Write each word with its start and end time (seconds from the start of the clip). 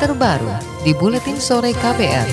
terbaru 0.00 0.48
di 0.80 0.96
Buletin 0.96 1.36
Sore 1.36 1.76
KPR. 1.76 2.24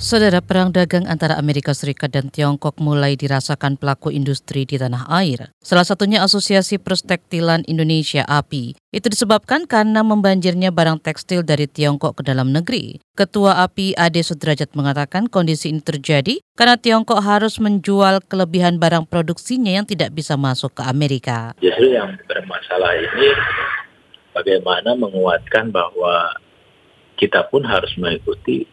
Saudara 0.00 0.40
perang 0.40 0.72
dagang 0.72 1.04
antara 1.04 1.36
Amerika 1.36 1.76
Serikat 1.76 2.16
dan 2.16 2.32
Tiongkok 2.32 2.80
mulai 2.80 3.20
dirasakan 3.20 3.76
pelaku 3.76 4.08
industri 4.08 4.64
di 4.64 4.80
tanah 4.80 5.04
air. 5.12 5.52
Salah 5.60 5.84
satunya 5.84 6.24
Asosiasi 6.24 6.80
Perstektilan 6.80 7.68
Indonesia 7.68 8.24
API. 8.24 8.80
Itu 8.96 9.12
disebabkan 9.12 9.68
karena 9.68 10.00
membanjirnya 10.00 10.72
barang 10.72 11.04
tekstil 11.04 11.44
dari 11.44 11.68
Tiongkok 11.68 12.16
ke 12.16 12.22
dalam 12.24 12.56
negeri. 12.56 13.04
Ketua 13.12 13.60
API 13.60 13.92
Ade 13.92 14.24
Sudrajat 14.24 14.72
mengatakan 14.72 15.28
kondisi 15.28 15.68
ini 15.68 15.84
terjadi 15.84 16.40
karena 16.56 16.80
Tiongkok 16.80 17.20
harus 17.20 17.60
menjual 17.60 18.24
kelebihan 18.24 18.80
barang 18.80 19.04
produksinya 19.04 19.76
yang 19.76 19.84
tidak 19.84 20.16
bisa 20.16 20.40
masuk 20.40 20.80
ke 20.80 20.82
Amerika. 20.88 21.52
Justru 21.60 21.92
yang 21.92 22.16
bermasalah 22.24 22.96
ini 22.96 23.28
bagaimana 24.36 24.92
menguatkan 24.92 25.72
bahwa 25.72 26.36
kita 27.16 27.48
pun 27.48 27.64
harus 27.64 27.88
mengikuti 27.96 28.68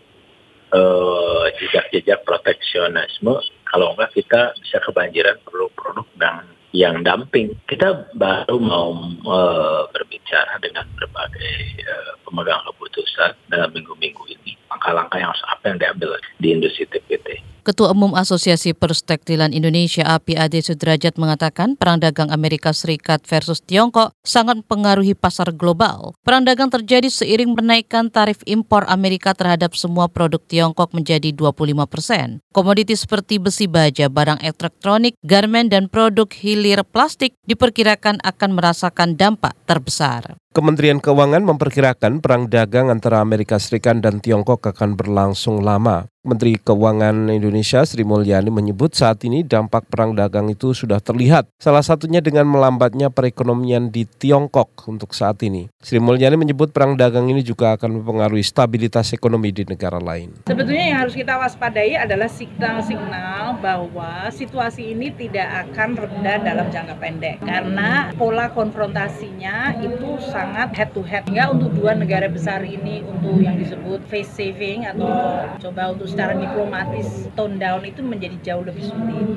uh, 0.76 1.48
jejak-jejak 1.64 2.28
proteksionisme 2.28 3.40
kalau 3.72 3.96
enggak 3.96 4.12
kita 4.12 4.52
bisa 4.60 4.78
kebanjiran 4.84 5.40
produk-produk 5.48 6.06
yang 6.20 6.38
yang 6.74 6.96
dumping. 7.06 7.54
Kita 7.70 8.10
baru 8.18 8.58
mau 8.58 8.98
uh, 9.30 9.86
berbicara 9.94 10.58
dengan 10.60 10.90
berbagai 10.98 11.58
uh, 11.86 12.14
pemegang 12.26 12.60
keputusan 12.66 13.38
dalam 13.48 13.70
minggu-minggu 13.72 14.26
ini 14.34 14.58
langkah-langkah 14.68 15.22
yang 15.22 15.32
apa 15.32 15.64
yang 15.70 15.78
diambil 15.78 16.18
di 16.42 16.48
industri 16.50 16.90
TPT. 16.90 17.43
Ketua 17.64 17.96
Umum 17.96 18.12
Asosiasi 18.12 18.76
Perstektilan 18.76 19.56
Indonesia 19.56 20.04
API 20.04 20.36
Ade 20.36 20.60
Sudrajat 20.60 21.16
mengatakan 21.16 21.80
perang 21.80 21.96
dagang 21.96 22.28
Amerika 22.28 22.76
Serikat 22.76 23.24
versus 23.24 23.64
Tiongkok 23.64 24.12
sangat 24.20 24.60
mempengaruhi 24.60 25.16
pasar 25.16 25.56
global. 25.56 26.12
Perang 26.28 26.44
dagang 26.44 26.68
terjadi 26.68 27.08
seiring 27.08 27.56
menaikkan 27.56 28.12
tarif 28.12 28.44
impor 28.44 28.84
Amerika 28.92 29.32
terhadap 29.32 29.80
semua 29.80 30.12
produk 30.12 30.44
Tiongkok 30.44 30.92
menjadi 30.92 31.32
25 31.32 31.88
persen. 31.88 32.44
Komoditi 32.52 33.00
seperti 33.00 33.40
besi 33.40 33.72
baja, 33.72 34.12
barang 34.12 34.44
elektronik, 34.44 35.16
garmen, 35.24 35.72
dan 35.72 35.88
produk 35.88 36.28
hilir 36.36 36.84
plastik 36.84 37.32
diperkirakan 37.48 38.20
akan 38.28 38.60
merasakan 38.60 39.16
dampak 39.16 39.56
terbesar. 39.64 40.36
Kementerian 40.54 41.02
Keuangan 41.02 41.42
memperkirakan 41.50 42.22
perang 42.22 42.46
dagang 42.46 42.94
antara 42.94 43.26
Amerika 43.26 43.58
Serikat 43.58 44.06
dan 44.06 44.22
Tiongkok 44.22 44.62
akan 44.62 44.94
berlangsung 44.94 45.66
lama. 45.66 46.06
Menteri 46.24 46.56
Keuangan 46.56 47.28
Indonesia 47.36 47.84
Sri 47.84 48.08
Mulyani 48.08 48.48
menyebut 48.48 48.96
saat 48.96 49.20
ini 49.28 49.44
dampak 49.44 49.92
perang 49.92 50.16
dagang 50.16 50.48
itu 50.48 50.72
sudah 50.72 51.04
terlihat. 51.04 51.52
Salah 51.60 51.84
satunya 51.84 52.24
dengan 52.24 52.48
melambatnya 52.48 53.12
perekonomian 53.12 53.92
di 53.92 54.08
Tiongkok 54.08 54.88
untuk 54.88 55.12
saat 55.12 55.44
ini. 55.44 55.68
Sri 55.84 56.00
Mulyani 56.00 56.40
menyebut 56.40 56.72
perang 56.72 56.96
dagang 56.96 57.28
ini 57.28 57.44
juga 57.44 57.76
akan 57.76 58.00
mempengaruhi 58.00 58.46
stabilitas 58.46 59.12
ekonomi 59.12 59.52
di 59.52 59.68
negara 59.68 60.00
lain. 60.00 60.48
Sebetulnya 60.48 60.96
yang 60.96 61.00
harus 61.04 61.18
kita 61.18 61.36
waspadai 61.36 62.00
adalah 62.00 62.32
signal-signal 62.32 63.60
bahwa 63.60 64.32
situasi 64.32 64.96
ini 64.96 65.12
tidak 65.12 65.68
akan 65.68 66.08
reda 66.08 66.40
dalam 66.40 66.72
jangka 66.72 66.96
pendek. 67.04 67.44
Karena 67.44 68.16
pola 68.16 68.48
konfrontasinya 68.56 69.76
itu 69.84 70.24
sangat 70.24 70.43
head 70.52 70.90
to 70.92 71.02
head. 71.06 71.24
Ya 71.32 71.48
untuk 71.48 71.72
dua 71.72 71.96
negara 71.96 72.28
besar 72.28 72.62
ini 72.66 73.06
untuk 73.06 73.40
yang 73.40 73.56
disebut 73.56 74.04
face 74.12 74.30
saving 74.34 74.84
atau 74.84 75.48
coba 75.64 75.96
untuk 75.96 76.10
secara 76.10 76.36
diplomatis 76.36 77.32
tone 77.38 77.58
down 77.62 77.86
itu 77.88 78.04
menjadi 78.04 78.38
jauh 78.44 78.64
lebih 78.66 78.84
sulit 78.90 79.28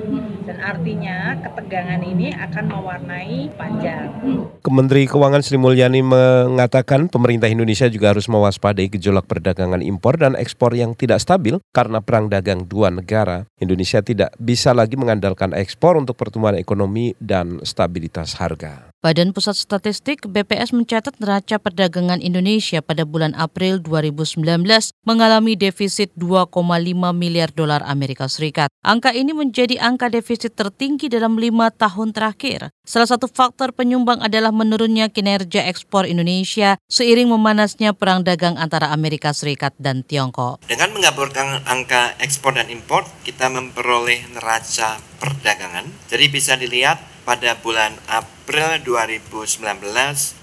dan 0.47 0.63
artinya 0.63 1.39
ketegangan 1.43 2.01
ini 2.03 2.35
akan 2.35 2.65
mewarnai 2.71 3.51
panjang. 3.55 4.11
Kementeri 4.63 5.07
Keuangan 5.11 5.43
Sri 5.43 5.59
Mulyani 5.59 6.03
mengatakan 6.03 7.07
pemerintah 7.11 7.51
Indonesia 7.51 7.87
juga 7.91 8.15
harus 8.15 8.27
mewaspadai 8.27 8.91
gejolak 8.91 9.27
perdagangan 9.27 9.83
impor 9.83 10.19
dan 10.19 10.35
ekspor 10.39 10.75
yang 10.75 10.95
tidak 10.95 11.23
stabil 11.23 11.59
karena 11.71 12.03
perang 12.03 12.31
dagang 12.31 12.67
dua 12.67 12.91
negara. 12.91 13.47
Indonesia 13.59 14.03
tidak 14.03 14.35
bisa 14.39 14.75
lagi 14.75 14.95
mengandalkan 14.99 15.53
ekspor 15.55 15.99
untuk 15.99 16.19
pertumbuhan 16.19 16.59
ekonomi 16.59 17.15
dan 17.19 17.63
stabilitas 17.63 18.39
harga. 18.39 18.96
Badan 19.07 19.31
Pusat 19.31 19.55
Statistik 19.55 20.27
BPS 20.27 20.75
mencatat 20.75 21.23
neraca 21.23 21.63
perdagangan 21.63 22.19
Indonesia 22.19 22.83
pada 22.83 23.07
bulan 23.07 23.39
April 23.39 23.79
2019 23.79 24.43
mengalami 25.07 25.55
defisit 25.55 26.11
2,5 26.19 26.51
miliar 27.15 27.55
dolar 27.55 27.87
Amerika 27.87 28.27
Serikat. 28.27 28.67
Angka 28.83 29.15
ini 29.15 29.31
menjadi 29.31 29.79
angka 29.79 30.11
defisit 30.11 30.59
tertinggi 30.59 31.07
dalam 31.07 31.39
lima 31.39 31.71
tahun 31.71 32.11
terakhir. 32.11 32.75
Salah 32.83 33.07
satu 33.07 33.31
faktor 33.31 33.71
penyumbang 33.71 34.19
adalah 34.27 34.51
menurunnya 34.51 35.07
kinerja 35.07 35.71
ekspor 35.71 36.03
Indonesia 36.11 36.75
seiring 36.91 37.31
memanasnya 37.31 37.95
perang 37.95 38.27
dagang 38.27 38.59
antara 38.59 38.91
Amerika 38.91 39.31
Serikat 39.31 39.71
dan 39.79 40.03
Tiongkok. 40.03 40.67
Dengan 40.67 40.91
menggabungkan 40.91 41.63
angka 41.63 42.19
ekspor 42.19 42.59
dan 42.59 42.67
impor, 42.75 43.07
kita 43.23 43.55
memperoleh 43.55 44.35
neraca 44.35 44.99
perdagangan. 45.19 45.89
Jadi 46.09 46.27
bisa 46.29 46.55
dilihat 46.57 47.01
pada 47.27 47.59
bulan 47.59 47.97
April 48.07 48.79
2019 48.87 49.83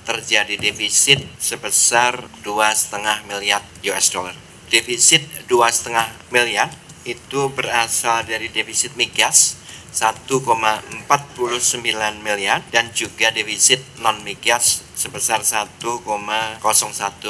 terjadi 0.04 0.56
defisit 0.60 1.24
sebesar 1.40 2.28
2,5 2.44 3.30
miliar 3.32 3.64
US 3.88 4.08
dollar. 4.12 4.36
Defisit 4.68 5.24
2,5 5.48 6.34
miliar 6.34 6.68
itu 7.08 7.52
berasal 7.52 8.28
dari 8.28 8.52
defisit 8.52 8.96
migas 9.00 9.60
1,49 9.94 11.06
miliar 12.26 12.66
dan 12.74 12.90
juga 12.92 13.30
defisit 13.30 13.80
non 14.02 14.26
migas 14.26 14.82
sebesar 14.96 15.42
1,01 15.42 15.82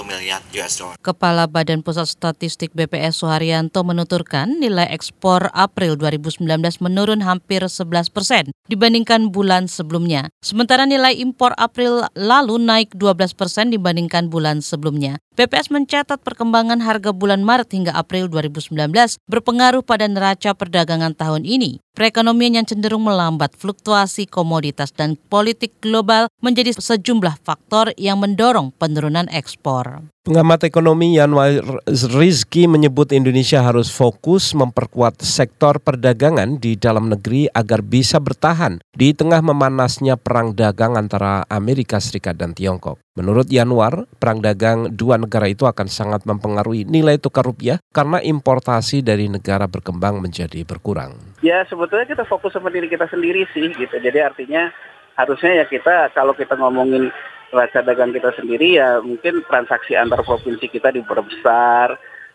miliar 0.04 0.40
US 0.54 0.74
dollar. 0.80 0.96
Kepala 1.00 1.48
Badan 1.48 1.82
Pusat 1.82 2.08
Statistik 2.08 2.70
BPS 2.76 3.24
Suharyanto 3.24 3.82
menuturkan 3.88 4.60
nilai 4.60 4.88
ekspor 4.92 5.50
April 5.56 5.96
2019 5.96 6.44
menurun 6.84 7.24
hampir 7.24 7.64
11 7.64 8.14
persen 8.14 8.44
dibandingkan 8.68 9.32
bulan 9.32 9.72
sebelumnya. 9.72 10.30
Sementara 10.44 10.84
nilai 10.84 11.16
impor 11.18 11.56
April 11.56 12.06
lalu 12.14 12.60
naik 12.60 12.94
12 12.96 13.34
persen 13.34 13.72
dibandingkan 13.72 14.28
bulan 14.28 14.60
sebelumnya. 14.60 15.18
BPS 15.34 15.74
mencatat 15.74 16.22
perkembangan 16.22 16.78
harga 16.78 17.10
bulan 17.10 17.42
Maret 17.42 17.74
hingga 17.74 17.92
April 17.98 18.30
2019 18.30 18.86
berpengaruh 19.26 19.82
pada 19.82 20.06
neraca 20.06 20.54
perdagangan 20.54 21.18
tahun 21.18 21.42
ini. 21.42 21.82
Perekonomian 21.94 22.62
yang 22.62 22.68
cenderung 22.70 23.06
melambat, 23.06 23.54
fluktuasi 23.58 24.26
komoditas 24.26 24.90
dan 24.94 25.14
politik 25.30 25.78
global 25.78 26.26
menjadi 26.42 26.74
sejumlah 26.74 27.42
faktor 27.42 27.53
yang 27.98 28.22
mendorong 28.22 28.72
penurunan 28.76 29.26
ekspor. 29.32 30.06
Pengamat 30.24 30.64
ekonomi 30.64 31.20
Yanwar 31.20 31.84
Rizki 31.90 32.64
menyebut 32.64 33.12
Indonesia 33.12 33.60
harus 33.60 33.92
fokus 33.92 34.56
memperkuat 34.56 35.20
sektor 35.20 35.84
perdagangan 35.84 36.64
di 36.64 36.80
dalam 36.80 37.12
negeri 37.12 37.52
agar 37.52 37.84
bisa 37.84 38.24
bertahan 38.24 38.80
di 38.96 39.12
tengah 39.12 39.44
memanasnya 39.44 40.16
perang 40.16 40.56
dagang 40.56 40.96
antara 40.96 41.44
Amerika 41.52 42.00
Serikat 42.00 42.40
dan 42.40 42.56
Tiongkok. 42.56 43.04
Menurut 43.20 43.52
Yanwar, 43.52 44.08
perang 44.16 44.40
dagang 44.40 44.96
dua 44.96 45.20
negara 45.20 45.52
itu 45.52 45.68
akan 45.68 45.92
sangat 45.92 46.24
mempengaruhi 46.24 46.88
nilai 46.88 47.20
tukar 47.20 47.44
rupiah 47.44 47.84
karena 47.92 48.24
importasi 48.24 49.04
dari 49.04 49.28
negara 49.28 49.68
berkembang 49.68 50.24
menjadi 50.24 50.64
berkurang. 50.64 51.20
Ya 51.44 51.68
sebetulnya 51.68 52.08
kita 52.08 52.24
fokus 52.24 52.56
sama 52.56 52.72
diri 52.72 52.88
kita 52.88 53.12
sendiri 53.12 53.44
sih 53.52 53.76
gitu. 53.76 54.00
Jadi 54.00 54.24
artinya 54.24 54.72
harusnya 55.20 55.62
ya 55.62 55.66
kita 55.68 56.16
kalau 56.16 56.34
kita 56.34 56.58
ngomongin 56.58 57.14
neraca 57.54 57.86
dagang 57.86 58.10
kita 58.10 58.34
sendiri 58.34 58.82
ya 58.82 58.98
mungkin 58.98 59.46
transaksi 59.46 59.94
antar 59.94 60.26
provinsi 60.26 60.66
kita 60.66 60.90
diperbesar. 60.90 61.94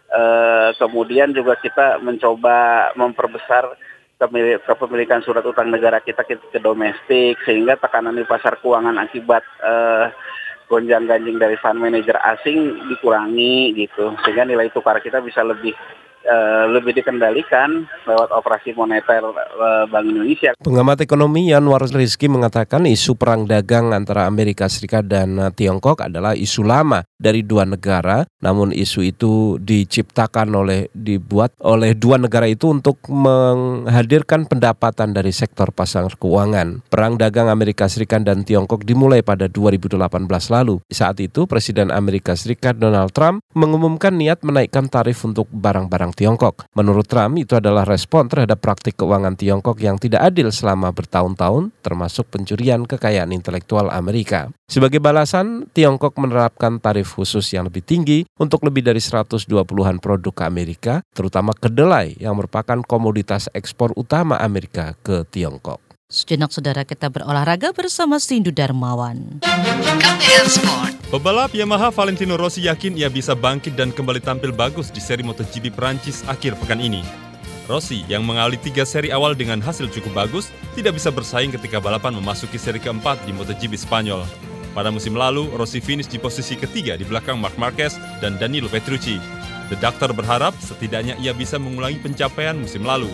Uh, 0.09 0.73
kemudian 0.81 1.37
juga 1.37 1.53
kita 1.61 2.01
mencoba 2.01 2.89
memperbesar 2.97 3.77
kepemilikan 4.65 5.21
surat 5.21 5.45
utang 5.45 5.69
negara 5.69 6.01
kita 6.01 6.25
ke, 6.25 6.41
ke 6.49 6.59
domestik 6.65 7.37
sehingga 7.45 7.77
tekanan 7.77 8.17
di 8.17 8.25
pasar 8.25 8.57
keuangan 8.57 8.97
akibat 8.97 9.45
uh, 9.61 10.09
gonjang 10.67 11.05
ganjing 11.05 11.37
dari 11.37 11.61
fund 11.61 11.77
manager 11.77 12.17
asing 12.25 12.89
dikurangi 12.89 13.77
gitu 13.77 14.17
sehingga 14.25 14.49
nilai 14.49 14.73
tukar 14.73 14.97
kita 15.05 15.21
bisa 15.21 15.45
lebih 15.45 15.77
Eh, 16.29 16.65
lebih 16.69 16.93
dikendalikan 16.93 17.89
lewat 18.05 18.29
operasi 18.37 18.77
moneter 18.77 19.25
uh, 19.25 19.89
Bank 19.89 20.13
Indonesia. 20.13 20.53
Pengamat 20.61 21.01
ekonomi 21.01 21.49
Yanwar 21.49 21.81
Rizky 21.89 22.29
mengatakan 22.29 22.85
isu 22.85 23.17
perang 23.17 23.49
dagang 23.49 23.97
antara 23.97 24.29
Amerika 24.29 24.69
Serikat 24.69 25.09
dan 25.09 25.41
eh, 25.41 25.49
Tiongkok 25.57 26.05
adalah 26.05 26.37
isu 26.37 26.69
lama 26.69 27.01
dari 27.17 27.41
dua 27.47 27.65
negara, 27.65 28.29
namun 28.45 28.77
isu 28.77 29.09
itu 29.09 29.57
diciptakan 29.57 30.53
oleh 30.53 30.93
dibuat 30.93 31.57
oleh 31.65 31.97
dua 31.97 32.21
negara 32.21 32.45
itu 32.45 32.77
untuk 32.77 33.01
menghadirkan 33.09 34.45
pendapatan 34.45 35.17
dari 35.17 35.33
sektor 35.33 35.73
pasar 35.73 36.13
keuangan. 36.13 36.85
Perang 36.93 37.17
dagang 37.17 37.49
Amerika 37.49 37.89
Serikat 37.89 38.29
dan 38.29 38.45
Tiongkok 38.45 38.85
dimulai 38.85 39.25
pada 39.25 39.49
2018 39.49 39.97
lalu. 40.53 40.77
Saat 40.93 41.25
itu 41.25 41.49
Presiden 41.49 41.89
Amerika 41.89 42.37
Serikat 42.37 42.77
Donald 42.77 43.17
Trump 43.17 43.41
mengumumkan 43.57 44.13
niat 44.13 44.45
menaikkan 44.45 44.93
tarif 44.93 45.25
untuk 45.25 45.49
barang-barang 45.49 46.18
Tiongkok. 46.19 46.67
Menurut 46.75 47.07
Trump, 47.07 47.39
itu 47.39 47.55
adalah 47.55 47.87
respon 47.87 48.27
terhadap 48.27 48.59
praktik 48.59 48.99
keuangan 48.99 49.39
Tiongkok 49.39 49.79
yang 49.79 50.03
tidak 50.03 50.35
adil 50.35 50.51
selama 50.51 50.91
bertahun-tahun, 50.91 51.71
termasuk 51.79 52.27
pencurian 52.35 52.83
kekayaan 52.83 53.31
intelektual 53.31 53.87
Amerika. 53.95 54.51
Sebagai 54.67 54.99
balasan, 54.99 55.71
Tiongkok 55.71 56.19
menerapkan 56.19 56.83
tarif 56.83 57.15
khusus 57.15 57.47
yang 57.55 57.71
lebih 57.71 57.87
tinggi 57.87 58.27
untuk 58.43 58.67
lebih 58.67 58.83
dari 58.83 58.99
120-an 58.99 60.03
produk 60.03 60.35
ke 60.35 60.43
Amerika, 60.43 61.07
terutama 61.15 61.55
kedelai 61.55 62.19
yang 62.19 62.35
merupakan 62.35 62.83
komoditas 62.83 63.47
ekspor 63.55 63.95
utama 63.95 64.43
Amerika 64.43 64.99
ke 65.07 65.23
Tiongkok. 65.31 65.79
Sejenak 66.11 66.51
saudara 66.51 66.89
kita 66.89 67.13
berolahraga 67.13 67.71
bersama 67.71 68.19
Sindu 68.19 68.49
Darmawan. 68.49 69.45
KPR 70.03 70.49
Sport. 70.49 70.98
Pebalap 71.09 71.57
Yamaha 71.57 71.89
Valentino 71.89 72.37
Rossi 72.37 72.69
yakin 72.69 72.93
ia 72.93 73.09
bisa 73.09 73.33
bangkit 73.33 73.73
dan 73.81 73.89
kembali 73.97 74.21
tampil 74.21 74.53
bagus 74.53 74.93
di 74.93 75.01
seri 75.01 75.25
MotoGP 75.25 75.73
Prancis 75.73 76.21
akhir 76.29 76.53
pekan 76.61 76.77
ini. 76.85 77.01
Rossi 77.65 78.05
yang 78.13 78.29
mengalami 78.29 78.61
tiga 78.61 78.85
seri 78.85 79.09
awal 79.09 79.33
dengan 79.33 79.57
hasil 79.65 79.89
cukup 79.89 80.13
bagus 80.13 80.53
tidak 80.77 81.01
bisa 81.01 81.09
bersaing 81.09 81.49
ketika 81.49 81.81
balapan 81.81 82.13
memasuki 82.13 82.61
seri 82.61 82.77
keempat 82.77 83.25
di 83.25 83.33
MotoGP 83.33 83.81
Spanyol. 83.81 84.21
Pada 84.77 84.93
musim 84.93 85.17
lalu, 85.17 85.49
Rossi 85.57 85.81
finish 85.81 86.13
di 86.13 86.21
posisi 86.21 86.61
ketiga 86.61 86.93
di 87.01 87.09
belakang 87.09 87.41
Marc 87.41 87.57
Marquez 87.57 87.97
dan 88.21 88.37
Danilo 88.37 88.69
Petrucci. 88.69 89.17
The 89.73 89.81
Doctor 89.81 90.13
berharap 90.13 90.61
setidaknya 90.61 91.17
ia 91.25 91.33
bisa 91.33 91.57
mengulangi 91.57 92.05
pencapaian 92.05 92.61
musim 92.61 92.85
lalu. 92.85 93.09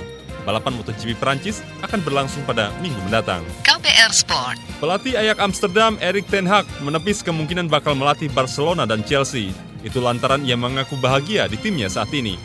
Balapan 0.44 0.76
MotoGP 0.76 1.16
Prancis 1.16 1.64
akan 1.80 2.00
berlangsung 2.04 2.44
pada 2.44 2.68
minggu 2.84 3.00
mendatang. 3.08 3.40
KPR 3.64 4.12
Sport. 4.12 4.60
Pelatih 4.78 5.16
Ayak 5.16 5.40
Amsterdam 5.40 5.96
Erik 5.98 6.28
ten 6.28 6.44
Hag 6.44 6.68
menepis 6.84 7.24
kemungkinan 7.24 7.72
bakal 7.72 7.96
melatih 7.96 8.28
Barcelona 8.28 8.84
dan 8.84 9.00
Chelsea. 9.02 9.50
Itu 9.80 10.04
lantaran 10.04 10.44
ia 10.44 10.56
mengaku 10.56 10.96
bahagia 11.00 11.48
di 11.48 11.56
timnya 11.60 11.88
saat 11.88 12.12
ini. 12.12 12.36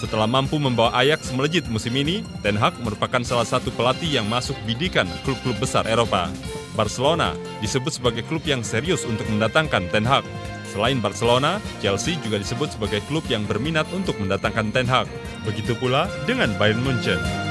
Setelah 0.00 0.24
mampu 0.24 0.56
membawa 0.56 0.96
Ajax 0.96 1.28
melejit 1.36 1.68
musim 1.68 1.92
ini, 1.92 2.24
Ten 2.40 2.56
Hag 2.56 2.72
merupakan 2.80 3.20
salah 3.20 3.44
satu 3.44 3.68
pelatih 3.68 4.08
yang 4.08 4.24
masuk 4.32 4.56
bidikan 4.64 5.04
klub-klub 5.28 5.60
besar 5.60 5.84
Eropa. 5.84 6.32
Barcelona 6.72 7.36
disebut 7.60 8.00
sebagai 8.00 8.24
klub 8.24 8.40
yang 8.48 8.64
serius 8.64 9.04
untuk 9.04 9.28
mendatangkan 9.28 9.92
Ten 9.92 10.08
Hag. 10.08 10.24
Selain 10.70 11.02
Barcelona, 11.02 11.58
Chelsea 11.82 12.14
juga 12.22 12.38
disebut 12.38 12.78
sebagai 12.78 13.02
klub 13.10 13.26
yang 13.26 13.42
berminat 13.42 13.90
untuk 13.90 14.14
mendatangkan 14.22 14.70
Ten 14.70 14.86
Hag. 14.86 15.10
Begitu 15.42 15.74
pula 15.74 16.06
dengan 16.30 16.54
Bayern 16.54 16.86
Munchen. 16.86 17.49